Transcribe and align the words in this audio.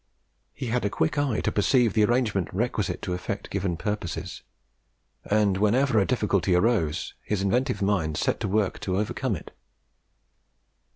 He 0.51 0.65
had 0.73 0.83
a 0.83 0.89
quick 0.89 1.19
eye 1.19 1.41
to 1.41 1.51
perceive 1.51 1.93
the 1.93 2.03
arrangements 2.05 2.51
requisite 2.55 3.03
to 3.03 3.13
effect 3.13 3.51
given 3.51 3.77
purposes; 3.77 4.41
and 5.25 5.57
whenever 5.57 5.99
a 5.99 6.07
difficulty 6.07 6.55
arose, 6.55 7.13
his 7.21 7.43
inventive 7.43 7.83
mind 7.83 8.17
set 8.17 8.39
to 8.39 8.47
work 8.47 8.79
to 8.79 8.97
overcome 8.97 9.35
it. 9.35 9.51